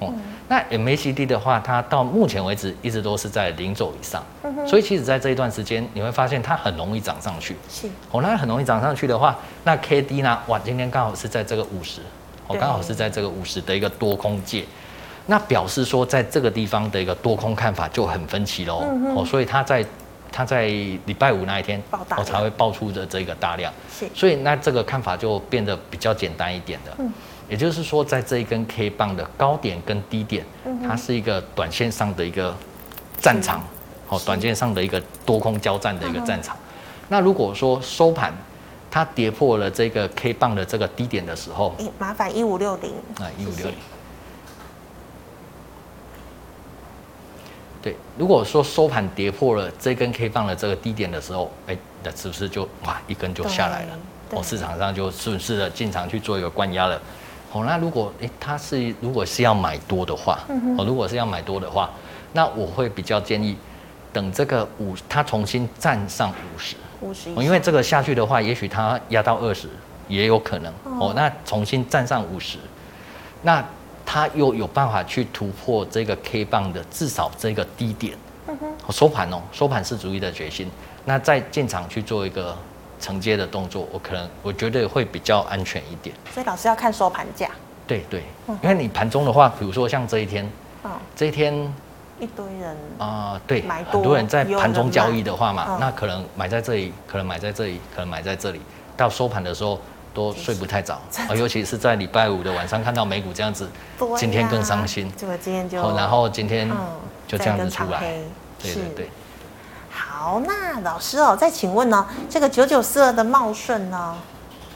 [0.00, 0.12] 哦，
[0.48, 4.20] 那 MACD 的话，它到目前为止一直都是在零轴以上，
[4.66, 7.54] 所以其实在这一段时间，你会发现它很容易涨上去。
[7.68, 10.36] 是，哦，那很容易涨上去的话，那 KD 呢？
[10.48, 12.00] 哇，今天刚好是在这个五十，
[12.48, 14.64] 哦，刚好是在这个五十的一个多空界。
[15.26, 18.84] 那表示说，在这个地方的一个多空看法就很分歧喽。
[19.14, 19.84] 哦，所以它在
[20.32, 21.80] 它在礼拜五那一天，
[22.16, 27.12] 我才会爆出的这个大量，是，所以那这个看法就变得比较简单一点的，嗯，
[27.48, 30.44] 也就是说，在这一根 K 棒的高点跟低点，
[30.86, 32.54] 它是一个短线上的一个
[33.20, 33.62] 战场，
[34.08, 36.56] 哦，短线上的一个多空交战的一个战场。
[37.08, 38.32] 那如果说收盘
[38.90, 42.90] 它跌破了这个 K 棒的这个低点的时候，麻烦一五六零。
[43.18, 43.74] 啊，一五六零。
[47.82, 53.98] 对，如果说收盘跌破了这根 K 棒的这个低点的时候，哎，那是不是就哇一根就下来了？
[54.30, 57.00] 哦，市场上就顺势的进场去做一个灌压了。
[57.52, 60.38] 哦，那如果哎它是如果是要买多的话，
[60.78, 61.90] 哦，如果是要买多的话，
[62.32, 63.56] 那我会比较建议
[64.12, 69.68] 等这个五它重新站上五十，五十，因为这个下去的话，也许它压到二十
[70.06, 70.72] 也有可能。
[71.00, 72.58] 哦，那重新站上五十，
[73.42, 73.64] 那。
[74.04, 80.70] 它又有办法去突破这个 K 棒的至少这个低点，嗯哼，收盘哦，收盘是主力的决心。
[81.04, 82.56] 那在进场去做一个
[83.00, 86.14] 承接的动作，我可能我觉得会比较安全一点。
[86.32, 87.48] 所以老师要看收盘价。
[87.86, 88.22] 对对，
[88.62, 90.48] 因为你盘中的话，比如说像这一天，
[90.84, 91.54] 嗯，这一天
[92.20, 98.60] 一堆人啊，对，很多人在盘中交易的话嘛，那可能买在这里，可能买在这里，可能买在这里，
[98.96, 99.80] 到收盘的时候。
[100.14, 103.68] 都睡不太早啊，尤其是在礼拜五的晚上看到美股这样子，
[104.16, 105.10] 今天更伤心。
[105.16, 106.70] 这个今天就，然后今天
[107.26, 108.00] 就这样子出来，
[108.60, 109.10] 对对对。
[109.90, 114.14] 好，那老师哦，再请问呢，这个九九四二的茂顺呢？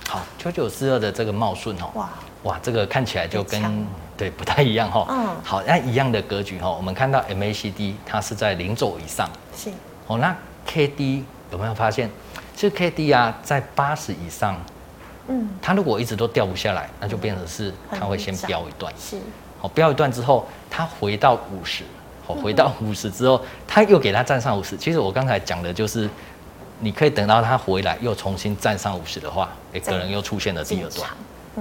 [0.09, 2.09] 好，九九四二的这个茂顺哦，哇
[2.45, 5.07] 哇，这个看起来就跟对不太一样哈。
[5.11, 5.29] 嗯。
[5.43, 9.71] 好，那一样的格局哈，我们看到 MACD 它是在零轴以上，是。
[10.07, 10.35] 哦，那
[10.67, 12.11] KD 有没有发现？
[12.57, 14.57] 这 KD 啊，在八十以上。
[15.29, 19.19] 嗯，它如果一直都掉不下来，那就变成是它会先飙一段，是，
[19.61, 21.83] 好，飙一段之后，它回到五十，
[22.27, 24.77] 好，回到五十之后，它又给它站上五十。
[24.77, 26.09] 其实我刚才讲的就是，
[26.81, 31.11] 你可以等到它回来又重新站上五十的话，哎，可能又出现了第二段，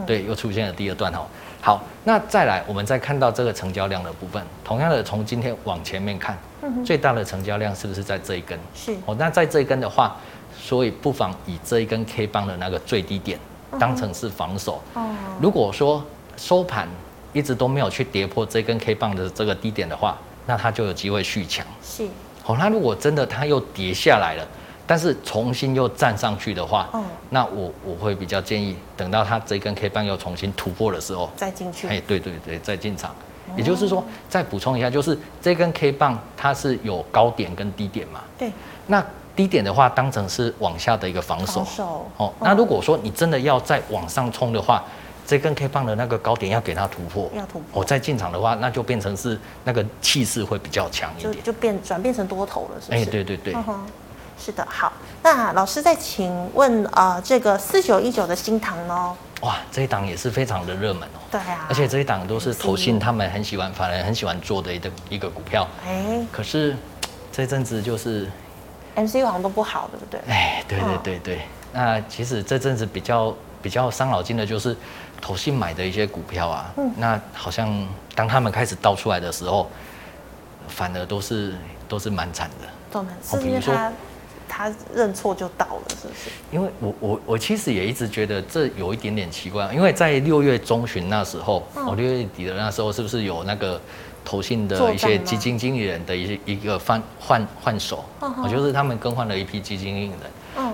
[0.06, 1.26] 对，又出现了第二段哈。
[1.62, 6.38] 好，那再来，我们再看到这个成交量的部分，同样的从今天往前面看，
[6.86, 8.60] 最大的成交量是不是在这一根？
[8.76, 10.16] 是，哦，那在这一根的话，
[10.56, 13.40] 所以不妨以这一根 K 棒的那个最低点。
[13.80, 14.82] 当成是防守。
[14.94, 16.04] 哦如果说
[16.38, 16.88] 收盘
[17.34, 21.66] 一直都没有去跌破这根 K 棒的这个低点的话，那它就有机会续强。
[21.84, 22.08] 是。
[22.42, 24.48] 好，那如果真的它又跌下来了，
[24.88, 26.90] 但是重新又站上去的话，
[27.30, 31.88] 那我我会比较建议等到它这根 K 棒又重新突破的时候再进去。
[31.88, 33.14] 哎，对对对，再进场。
[33.58, 38.22] 也就是说，再补充一下，就是这根 K 棒它是有高点跟低点嘛？
[38.38, 38.52] 对。
[38.88, 39.04] 那
[39.36, 41.64] 低点的话，当成是往下的一个防守。
[41.64, 44.84] 防守哦，那如果说你真的要再往上冲的话，
[45.28, 47.30] 这根 K 棒的那个高点要给它突破。
[47.36, 47.80] 要突破。
[47.80, 51.34] 我再进场的话，那就变成是那个气势会比较强一点。
[51.34, 53.02] 就就变转变成多头了，是不是？
[53.02, 53.56] 哎，对对对。
[54.38, 54.94] 是的，好。
[55.24, 59.16] 那老师再请问啊，这个四九一九的新塘呢？
[59.42, 61.20] 哇，这一档也是非常的热门哦。
[61.32, 61.66] 对啊。
[61.68, 65.68] 而且这一档都是投信他们很喜欢，反而很喜欢做的一个一个股票。
[65.86, 66.26] 哎。
[66.32, 66.76] 可是
[67.32, 68.30] 这阵子就是。
[68.96, 70.20] MCU 好像都不好，对不对？
[70.34, 71.42] 哎，对对对对。
[71.74, 74.76] 那其实这阵子比较比较伤脑筋的就是，
[75.20, 79.70] 投信买的一些股票啊，嗯，那好像当他们开始倒出来的时候，
[80.70, 81.54] 反而都是
[81.88, 82.68] 都是蛮惨的。
[82.90, 83.42] 都蛮惨。
[83.42, 83.92] 是因为他
[84.48, 86.30] 他认错就倒了，是不是？
[86.52, 93.82] 因为我我我其实也一直觉得这有一点点奇怪，因为在六月中旬那时候，哦，六月底的那时候，是不是有那个？
[94.26, 98.04] 投信的一些基金经理人的一些一个换换换手，
[98.44, 100.20] 我就是他们更换了一批基金经理人。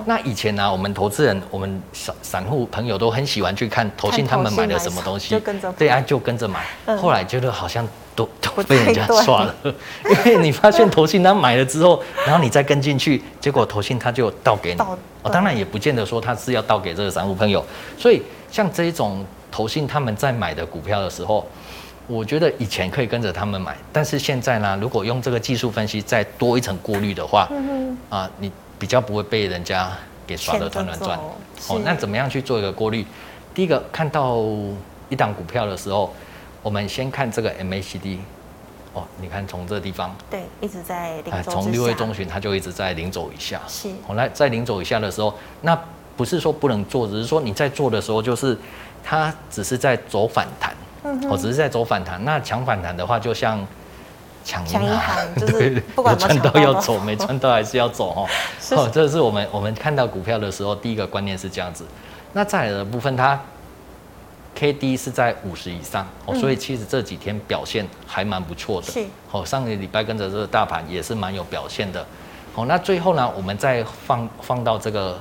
[0.06, 5.40] 那以前呢，我们投资人，我们散散户朋友都很喜欢去看投信他们买的什么东西，
[5.78, 6.66] 对啊，就跟着买。
[6.98, 14.80] 后来觉得好像都都被人家刷了，因为你发现投信他买了之后， 然后你再跟进去，结果投信他就倒给你。
[14.80, 17.64] 哦，当然也不见得说他是要倒给这个散户朋友。
[17.98, 21.46] 所以像这一种投信他们在买的股票的时候。
[22.08, 29.92] 我觉得以前可以跟着他们买，但是现在呢，如果用这个技术分析再多一层过滤的话，嗯、啊，你比较不会被人家
[30.28, 31.18] 给刷得团团转。
[31.70, 33.06] 哦，那怎么样去做一个过滤？
[33.54, 34.44] 第一个看到
[35.10, 36.14] 一档股票的时候，
[36.62, 38.18] 我们先看这个 MACD。
[38.94, 41.24] 哦，你看从这个地方，对，一直在。
[41.44, 43.62] 从六月中旬，它就一直在零走以下。
[43.66, 43.88] 是。
[44.06, 45.80] 后来在零走以下的时候，那
[46.18, 48.58] 不是说不能做，只是说你在做的时候，就是
[49.02, 50.76] 它只是在走反弹。
[51.30, 53.66] 我只是在走反弹，那抢反弹的话，就像
[54.44, 58.28] 抢银行， 就是不管赚到要走，没赚到还是要走哦。
[58.78, 61.86] 哦，这是我们我们看到股票的时候，第一个观念是这样子。
[62.34, 63.40] 那再来的部分，它
[64.56, 68.88] K D 是在五十以上哦，所以其实这几天表现还蛮不错的。
[68.88, 72.06] 是哦，上个礼拜跟着这个大盘也是蛮有表现的。
[72.54, 75.20] 好，那最后呢，我们再放放到这个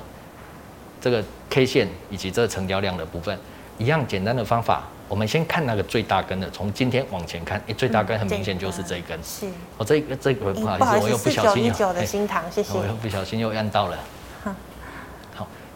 [1.01, 3.38] 这个 K 线以及这个成交量的部分，
[3.79, 9.18] 一样简单的方法，我们先看那个最大根的，从今天往前看，哎、欸，最大根很明显就是这一根。
[9.25, 9.44] 是。
[9.77, 11.92] 我这个这个不好意思，我又不小心又。
[11.92, 12.79] 的新唐，谢谢。
[12.79, 13.99] 我又不小心又按到了。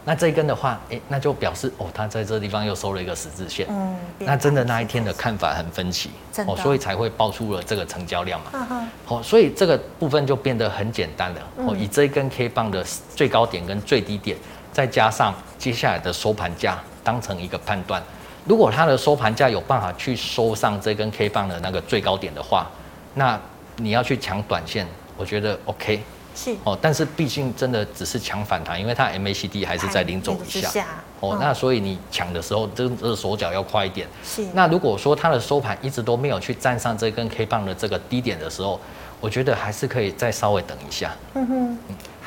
[0.06, 3.66] 那这一根的话，哎、欸，那就表示哦，它在这个地方又收了一个十字线。
[3.70, 6.10] 嗯，那真的那一天的看法很分歧，
[6.46, 8.50] 哦，所以才会爆出了这个成交量嘛。
[8.52, 11.40] 好、嗯哦，所以这个部分就变得很简单了。
[11.56, 12.84] 哦、嗯，以这一根 K 棒的
[13.16, 14.36] 最高点跟最低点，
[14.74, 18.02] 再加上接下来的收盘价，当成一个判断。
[18.46, 22.70] 如果它的收盘价有办法去收上这根 K 棒的那个最高点的话，
[23.14, 23.40] 那
[23.76, 26.02] 你要去抢短线，我觉得 OK。
[26.36, 30.68] 是哦，但是毕竟真的只是抢反弹，因为它 MACD 还是在零轴以下。
[30.68, 30.86] 下
[31.20, 34.08] 哦，嗯、那所以你抢的时候，这个手脚要快一点。
[34.24, 34.44] 是。
[34.52, 38.80] 那如果说它的收盘一直都没有去站上这根 K 棒的这个低点的时候，
[39.20, 41.12] 我觉得还是可以再稍微等一下。
[41.34, 41.78] 嗯哼。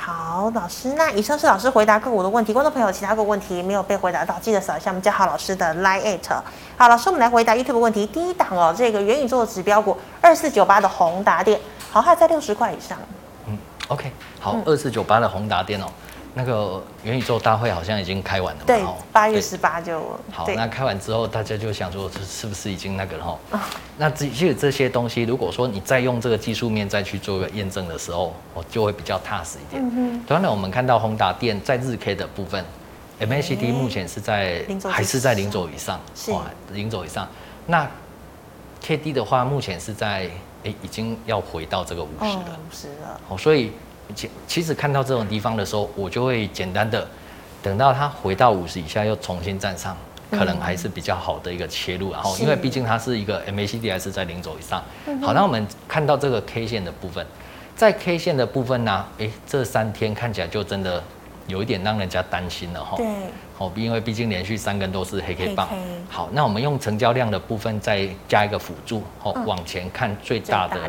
[0.07, 2.53] 好，老师，那以上是老师回答个股的问题。
[2.53, 6.17] 观众朋友，其他个问题没有被回答到，记得扫一下我们嘉豪老师的 Line@。
[6.77, 8.05] 好，老师，我们来回答 YouTube 问题。
[8.05, 11.59] 第一档哦，这个元宇宙的指标股二四九八的宏达电，
[11.91, 12.97] 好，它在六十块以上。
[13.47, 13.57] 嗯
[13.89, 15.87] OK，好，二四九八的宏达电哦，
[16.37, 18.65] 那个元宇宙大会好像已经开完了嘛？
[18.67, 19.99] 对，八月十八就
[20.31, 20.47] 好。
[20.55, 23.59] 那开完之后，大家就想说，这是不是已经那个了哈？
[23.97, 29.81] 那这其实这些东西，如果说你再用这个技术面再去做一个验证的时候，我，就会比较踏实一点。
[29.83, 30.23] 嗯哼。
[30.27, 32.63] 当然，我们看到宏达电在日 K 的部分
[33.19, 36.31] ，MACD 目前是在还是在零轴以上，是
[36.71, 37.27] 零轴以上。
[37.65, 37.89] 那
[38.85, 40.29] KD 的话，目前是在。
[40.63, 43.21] 哎，已经要回到这个五十了，五十了。
[43.29, 43.71] 哦，所以
[44.15, 47.07] 其其实看到这种地方的时候，我就会简单的
[47.61, 49.95] 等到它回到五十以下，又重新站上，
[50.31, 52.11] 可能还是比较好的一个切入。
[52.11, 54.83] 然后，因为毕竟它是一个 MACD 还是在零轴以上。
[55.21, 57.25] 好，那我们看到这个 K 线的部分，
[57.75, 61.03] 在 K 线的部分呢，哎，这三天看起来就真的
[61.47, 62.97] 有一点让人家担心了哈。
[62.97, 63.05] 对。
[63.59, 65.67] 哦，因为毕竟连续三根都是黑 K 棒。
[66.07, 70.79] 好，那我们用成交量的部分再加一个辅助，哦，往前看最大的，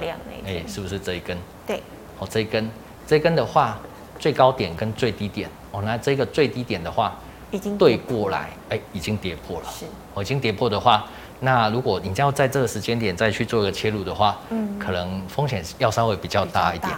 [0.45, 1.37] 哎，是不是这一根？
[1.67, 1.83] 对。
[2.19, 2.71] 哦，这一根，
[3.09, 3.79] 这根的话，
[4.19, 7.17] 最高点跟最低点，哦，那这个最低点的话，
[7.51, 9.67] 已经对过来，哎，已经跌破了。
[9.71, 9.87] 是。
[10.13, 11.07] 哦，已经跌破的话，
[11.41, 16.93] 那如果你要在这个时间点再去做一个切入的话，嗯，可能风险要稍微比较大一点。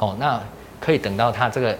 [0.00, 0.38] 哦，那
[0.78, 1.74] 可以等到它这个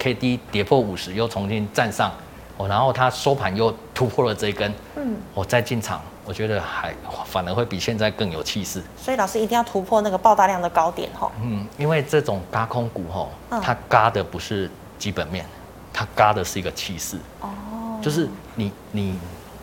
[0.00, 2.10] K D 跌破五十，又重新站上。
[2.56, 6.94] 哦，然后它收盘又突破了这一根，嗯，我再进场，我觉得还
[7.26, 8.80] 反而会比现在更有气势。
[8.96, 11.32] 所以老师一定要突破那个爆大量的高点吼。
[11.42, 15.44] 嗯，因为这种嘎空股吼，它嘎的不是基本面，
[15.92, 17.16] 它嘎的是一个气势。
[17.40, 17.98] 哦。
[18.00, 19.18] 就是你你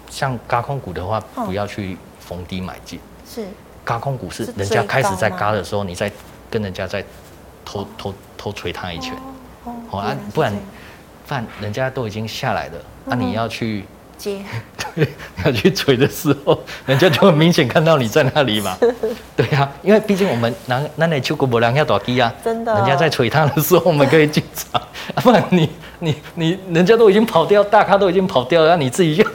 [0.10, 3.00] 像嘎空股的话，不要去逢低买进。
[3.26, 3.48] 是。
[3.86, 6.12] 嘎空股是人家开始在嘎的时候，你再
[6.52, 7.02] 跟人家再
[7.64, 9.18] 偷偷偷捶他一拳。
[9.64, 9.98] 哦。
[9.98, 10.54] 啊，不然。
[11.26, 12.74] 饭人家都已经下来了，
[13.06, 13.84] 那、你要去
[14.18, 14.44] 接，
[14.96, 18.78] 对，你要去锤的时候， 人家就很明显看到你在那里嘛。
[18.80, 18.96] 是
[19.36, 24.82] 对呀、啊，因为毕竟我们那那那秋果不良要打低啊，真的，人家在锤他的时候，我们可以进场，
[25.14, 29.26] 啊， 不然你你你人家都已经跑掉，大咖都已经跑掉了，那你自己就。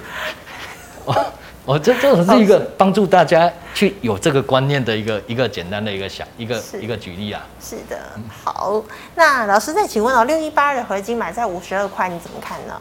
[1.67, 7.47] 我，这这种是一个帮助大家去有这个观念的一个一个简单的一个想一个是一个举例啊。
[7.61, 7.97] 是的，
[8.43, 8.83] 好，
[9.15, 12.81] 那老师再请问哦，六一八的合金买在五十二块，你怎么看呢？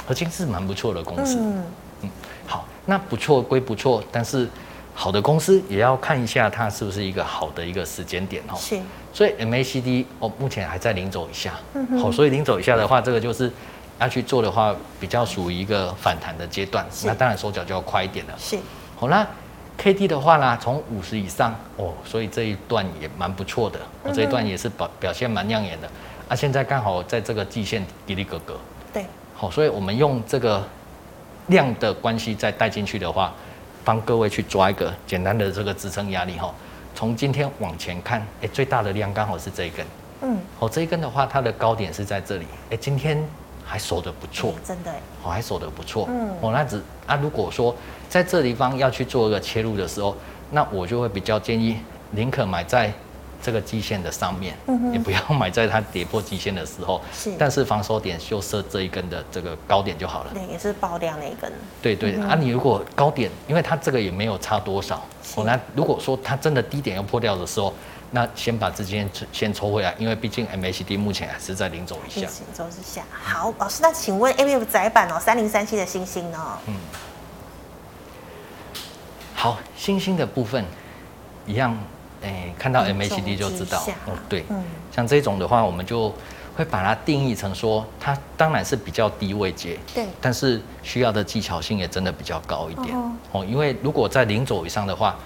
[0.00, 1.36] 嗯，合晶是蛮不错的公司。
[1.38, 1.64] 嗯
[2.02, 2.10] 嗯，
[2.46, 4.48] 好，那不错归不错，但是
[4.94, 8.54] 好的公司也要看一下它是不是一个好的一个时间点哦。
[8.56, 8.80] 是，
[9.12, 11.54] 所以 MACD 哦目前还在零走以下。
[11.74, 13.52] 嗯哼，好，所以零走以下的话，这个就是。
[14.00, 18.34] 要去做的话，比较属于一个反弹的阶段，那当然手脚就要快一点了。
[18.38, 18.58] 是，
[18.96, 19.26] 好，那
[19.76, 25.90] K D 的话呢，从五十以上哦，所以这一段也蛮不错的，我、这一段也是表表现蛮亮眼的。
[26.30, 28.58] 啊，现在刚好在这个季线底里格格，
[28.90, 29.04] 对，
[29.40, 30.62] 好，所以我们用这个
[31.46, 33.32] 量的关系再带进去的话，
[33.82, 36.52] 帮各位去抓一个简单的这个支撑压力哈。
[36.94, 39.86] 从今天往前看，哎，最大的量刚好是这一根，
[40.20, 43.26] 嗯，好，这一根的话，它的高点是在这里，哎，今天。
[43.62, 46.08] 还守得不错，真的，我还守得不错。
[46.10, 47.72] 嗯，哦，那只啊，如果说
[48.08, 50.16] 在这地方要去做一个切入的时候，
[50.50, 51.76] 那我就会比较建议，
[52.10, 52.92] 宁可买在
[53.42, 57.00] 这个基线的上面，嗯不要买在它跌破基线的时候。
[57.12, 60.30] 是，但是防守点就设这一根的这个高点就好了。
[60.32, 61.52] 对，也是爆量那一根。
[61.80, 65.02] 对对，嗯、啊，你如果高点，因为它这个也没有差多少。
[65.22, 67.72] 是哦，那如果说它真的低点要破掉的时候。
[68.12, 72.22] 那先把资金先抽回来，因为毕竟 MACD 目前还是在零轴以下。
[72.22, 73.04] 零轴之下。
[73.12, 76.58] 好，老师，那请问 ABF 载板哦，三零三七的星星呢？
[76.66, 76.74] 嗯。
[79.32, 80.64] 好，星星的部分
[81.46, 81.78] 一样，
[82.22, 83.78] 哎，看到 MACD 就知道。
[84.06, 84.62] 哦，对，嗯，
[84.92, 86.12] 像这种的话，我们就
[86.56, 92.96] 会把它定义成说，它当然是比较低位阶，对，但是需要的技巧性也真的比较高一点。
[92.96, 95.16] 哦，哦，因为如果在零轴以上的话，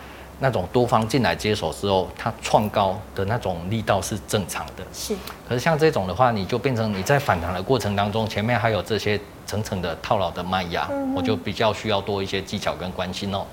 [0.41, 4.85] 那种多方进来接手之后，它创高的那种力道是正常的。
[4.93, 5.17] 是。
[5.49, 13.45] 可是像这种的话，你就变成你在反弹的过程当中，前面还有这些层层的套牢的卖压，嗯、我就比较需要多一些技巧跟关心哦。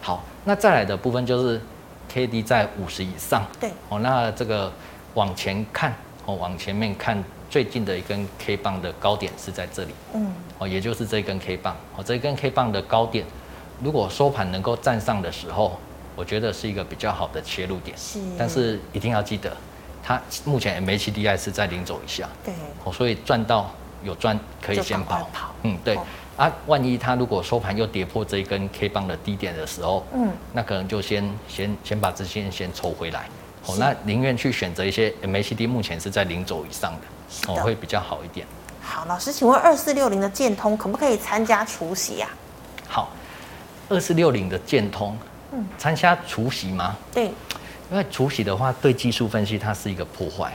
[0.00, 1.60] 好，那再来的部分就是
[2.08, 3.46] K D 在五十以上。
[3.60, 3.70] 对。
[3.88, 4.72] 哦，那这个
[5.14, 5.94] 往前看，
[6.24, 9.90] 哦，往前面看，最近的一根 K 棒的高点是在这里。
[10.14, 10.32] 嗯。
[10.58, 11.76] 哦，也就是这根 K 棒。
[11.96, 13.24] 哦，这根 K 棒的高点，
[13.82, 15.78] 如果收盘能够站上的时候。
[16.16, 19.56] 我觉得是一个比较好的切入点，是，但是一定要记得，
[20.02, 22.52] 它目前 MACDI 是在零轴以下，对，
[22.82, 23.70] 哦，所以赚到
[24.02, 25.96] 有赚可以先跑，跑，嗯，对，
[26.38, 33.28] 啊，万一它如果收盘又跌破这一根 K 棒的低点的时候，嗯，那可能就先先先把资金先抽回来，
[33.66, 38.46] 哦，那宁愿去选择一些 MACD 目前是在零轴以上的，哦，会比较好一点。
[38.80, 42.28] 好，老师，请问二四六零的建通可不可以参加除息呀？
[42.86, 43.10] 好，
[43.88, 45.14] 二四六零的建通。
[45.50, 46.94] 嗯，参加除息吗？
[47.10, 47.24] 对，
[47.90, 50.52] 因为除息的话，对技术分析它是一个破坏。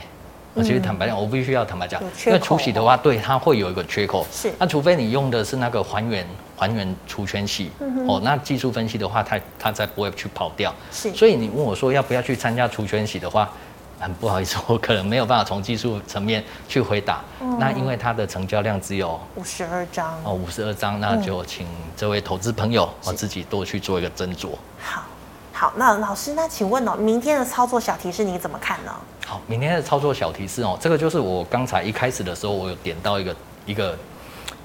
[0.56, 4.26] 而且坦白讲，我必须要坦白讲，因为除洗的话，对它会有一个缺口。
[4.30, 6.26] 是，那除非你用的是那个还原
[6.56, 7.70] 还原除权息，
[8.08, 10.72] 哦，那技术分析的话，它它才不会去跑掉。
[10.92, 13.50] 是，所以你问我说要不要去参加除权息的话，
[13.98, 17.20] 很不好意思，我可能没有办法从技术层面去回答。
[17.40, 24.48] 嗯那因为它的成交量只有五十二张哦，五十二张，那就请这位投资朋友我自己多去做一个斟酌。
[24.80, 25.04] 好，
[25.52, 28.92] 好，那老师，那请问哦，明天的操作小提示你怎么看呢？
[29.26, 33.98] 好，明天的操作小提示哦，这个就是我刚才一开始的时候，我有点到一个一个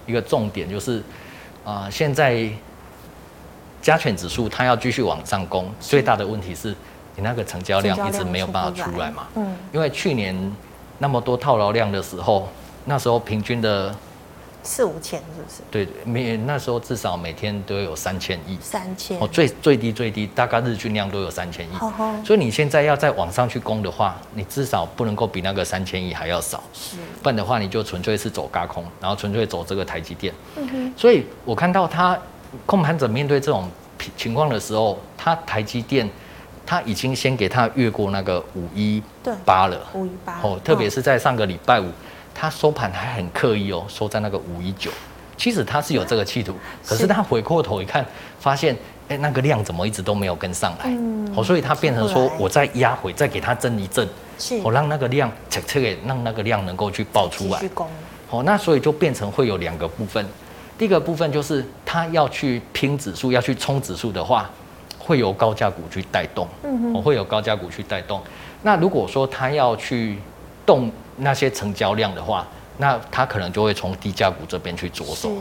[0.06, 1.00] 一个重点，就是
[1.64, 2.50] 啊、呃，现在
[3.82, 6.76] 加权指数它要继续往上攻，最大的问题是
[7.16, 9.28] 你那个成交量一直没有办法出来嘛。
[9.36, 10.36] 嗯，因为去年
[10.98, 12.50] 那么多套牢量的时候，
[12.86, 13.96] 那时候平均的。
[14.62, 15.62] 四五千是不是？
[15.72, 18.58] 对，每那时候至少每天都有三千亿。
[18.62, 21.78] 三千哦，最最低最低大概日均量都有三千亿。
[22.26, 26.62] 所以你现在要在网上去攻的话，你至少不能够比那个三千亿还要少。
[26.74, 26.98] 是。
[27.24, 30.34] 不然的话，你就纯粹是走轧空，然后纯粹走这个台积电。
[30.58, 30.94] 嗯哼。
[30.98, 32.18] 所以我看到他
[32.66, 33.70] 控盘者面对这种
[34.18, 36.08] 情况的时候，他台积电
[36.66, 39.02] 他已经先给他越过那个五一
[39.46, 39.88] 八了。
[39.94, 40.40] 五一八。
[40.44, 41.86] 哦，特别是在上个礼拜五。
[42.40, 44.90] 他收盘还很刻意哦，收在那个五一九，
[45.36, 48.06] 其实他是有这个企图，可是他回过头一看，
[48.40, 48.74] 发现
[49.10, 57.62] 哎、欸，那个量怎么一直都没有跟上来，嗯，哦，所以他变成说，我再压回，再给他震一震，是，我让那个量，切切给让那个量能够去爆出来，
[58.30, 60.26] 哦，那所以就变成会有两个部分，
[60.78, 64.50] 第一个部分就是他要去拼指数，要去冲指数的话，
[64.98, 68.22] 会有高价股去带动，嗯哼，我会有高价股去带动，
[68.62, 70.18] 那如果说他要去
[70.66, 70.90] 动。
[71.20, 72.46] 那些成交量的话，
[72.78, 75.32] 那它可能就会从低价股这边去着手。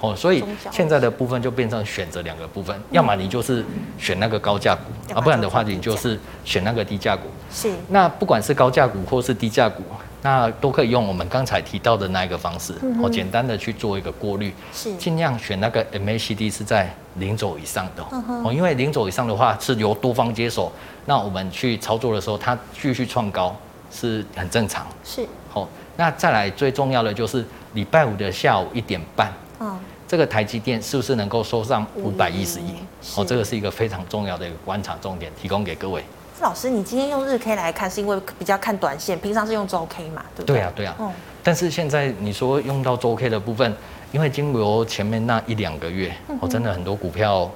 [0.00, 3.64] 哦，所以现在的部分就变成选择两个部分，要么你就是
[3.98, 7.24] 选那个高价股啊，不然的话你就是选那个低价股。
[7.50, 9.82] 是，那不管是高价股或是低价股，
[10.22, 18.02] 那都可以用我们刚才提到的那一个方式，哦，简单的去做一个过滤，是，尽量选那个 MACD 是在零轴以上的。
[18.10, 20.72] 哦，因为零轴以上的话是由多方接手，
[21.04, 23.54] 那我们去操作的时候，它继续创高。
[23.96, 25.66] 是很正常，是好。
[25.96, 27.42] 那再来最重要的就是
[27.72, 32.74] 礼拜五的下午一点半，嗯，这个台积电是不是能够收上五百一十亿？
[33.16, 36.04] 哦，这个是一个非常重要的一个观察重点，提供给各位。
[36.42, 40.22] 老师，你今天用日 K 来看，是因为比较看短线，平常是用周 K 嘛？
[40.34, 40.56] 对不对？
[40.56, 40.94] 对啊，对啊。
[41.00, 41.10] 嗯。
[41.42, 43.74] 但是现在你说用到周 K 的部分，
[44.12, 47.50] 因为经过前面那一两个月，哦、嗯，真的很多股票，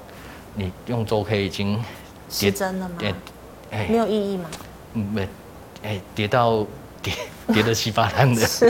[0.55, 1.79] 你用周 K 已经
[2.39, 2.95] 跌真了吗？
[3.69, 4.49] 哎，没有意义吗？
[4.93, 5.27] 嗯，没。
[5.83, 6.65] 哎，跌到
[7.01, 7.13] 跌
[7.53, 8.65] 跌的稀巴烂的，是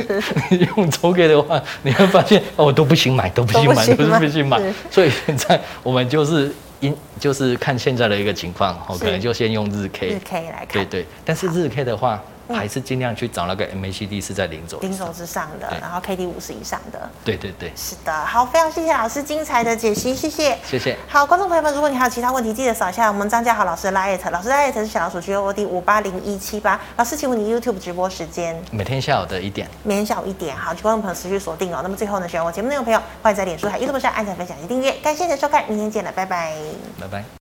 [0.75, 4.61] 用周 K 的话，你会发现哦，都不行买，都不行买，都不行买。
[4.89, 11.05] 所以现在我们就是因 就是看现在的一个情况，我可能就先用日 K 日 K 来看，对对。
[11.25, 12.21] 但是日 K 的话。
[12.53, 17.09] 还是尽量去找那个 MACD 是在零轴零轴之上的，然后 KD 五十以上的。
[17.23, 18.13] 对对对，是的。
[18.25, 20.57] 好，非常谢谢老师精彩的解析，谢谢。
[20.65, 20.97] 谢谢。
[21.07, 26.79] 好，观众朋友们，如果你还有其他问题，记得扫一下我们张家豪老师的 LINE，老师的 LINE 是小老鼠 GOD 五八零一七八。
[26.97, 28.61] 老师，请问你 YouTube 直播时间？
[28.71, 29.67] 每天下午的一点。
[29.83, 31.79] 每天下午一点，好，请观众朋友持续锁定哦。
[31.83, 34.91] 那么最后呢，喜欢我节目内容的朋友，欢迎在脸书、还有 YouTube 上按赞、分享及订阅。
[35.03, 36.53] 感谢你的收看，明天见了，拜拜。
[36.99, 37.40] 拜拜。